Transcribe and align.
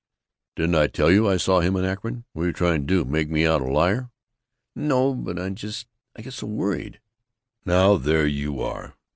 "Didn't 0.55 0.73
I 0.73 0.87
tell 0.87 1.11
you 1.11 1.29
I 1.29 1.37
saw 1.37 1.59
him 1.59 1.75
in 1.75 1.85
Akron? 1.85 2.25
What 2.33 2.41
're 2.41 2.45
you 2.47 2.53
trying 2.53 2.81
to 2.81 2.87
do? 2.87 3.05
Make 3.05 3.29
me 3.29 3.45
out 3.45 3.61
a 3.61 3.65
liar?" 3.71 4.09
"No, 4.73 5.13
but 5.13 5.37
I 5.37 5.51
just 5.51 5.85
I 6.15 6.23
get 6.23 6.33
so 6.33 6.47
worried." 6.47 6.99
"Now, 7.65 7.97
there 7.97 8.25
you 8.25 8.59
are! 8.61 8.95